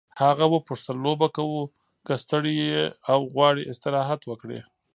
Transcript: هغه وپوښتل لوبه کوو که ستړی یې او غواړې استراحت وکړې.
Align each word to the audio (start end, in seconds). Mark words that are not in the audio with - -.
هغه 0.21 0.45
وپوښتل 0.53 0.97
لوبه 1.05 1.27
کوو 1.37 1.61
که 2.05 2.13
ستړی 2.23 2.53
یې 2.65 2.83
او 3.11 3.19
غواړې 3.33 3.63
استراحت 3.71 4.21
وکړې. 4.25 4.59